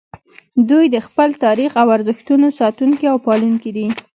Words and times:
دوی 0.69 0.85
د 0.95 0.97
خپل 1.07 1.29
تاریخ 1.45 1.71
او 1.81 1.87
ارزښتونو 1.97 2.47
ساتونکي 2.59 3.05
او 3.11 3.17
پالونکي 3.25 3.71
دي 3.77 3.87